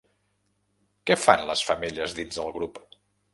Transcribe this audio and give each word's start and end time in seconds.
Què 1.11 1.17
fan 1.25 1.43
les 1.51 1.61
femelles 1.67 2.17
dins 2.21 2.41
el 2.47 2.51
grup? 2.57 2.83